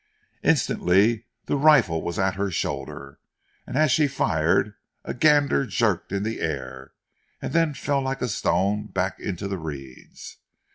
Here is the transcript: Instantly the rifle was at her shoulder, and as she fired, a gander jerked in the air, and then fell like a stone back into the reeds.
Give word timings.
Instantly 0.43 1.25
the 1.45 1.55
rifle 1.55 2.01
was 2.01 2.17
at 2.17 2.33
her 2.33 2.49
shoulder, 2.49 3.19
and 3.67 3.77
as 3.77 3.91
she 3.91 4.07
fired, 4.07 4.73
a 5.05 5.13
gander 5.13 5.63
jerked 5.67 6.11
in 6.11 6.23
the 6.23 6.39
air, 6.39 6.93
and 7.39 7.53
then 7.53 7.75
fell 7.75 8.01
like 8.01 8.23
a 8.23 8.27
stone 8.27 8.87
back 8.87 9.19
into 9.19 9.47
the 9.47 9.59
reeds. 9.59 10.37